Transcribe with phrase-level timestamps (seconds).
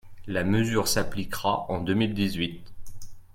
[0.25, 2.63] La mesure s’appliquera en deux mille dix-huit